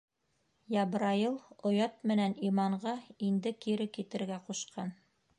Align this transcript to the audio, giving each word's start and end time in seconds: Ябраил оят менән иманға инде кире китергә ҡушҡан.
Ябраил 0.75 1.35
оят 1.71 1.99
менән 2.11 2.33
иманға 2.47 2.93
инде 3.27 3.53
кире 3.67 3.87
китергә 3.99 4.39
ҡушҡан. 4.49 4.91